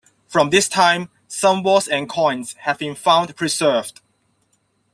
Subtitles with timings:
[0.25, 4.01] From this time, some walls and coins have been found preserved.